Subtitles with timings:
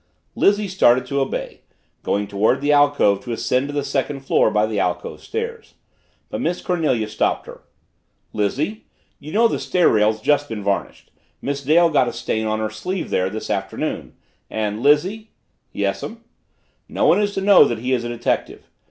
[0.33, 1.61] Lizzie started to obey,
[2.01, 5.75] going toward the alcove to ascend to the second floor by the alcove stairs.
[6.31, 7.61] But Miss Cornelia stopped her.
[8.33, 8.85] "Lizzie
[9.19, 11.11] you know that stair rail's just been varnished.
[11.39, 14.15] Miss Dale got a stain on her sleeve there this afternoon
[14.49, 15.29] and Lizzie"
[15.81, 16.23] "Yes'm?"
[16.89, 18.71] "No one is to know that he is a detective.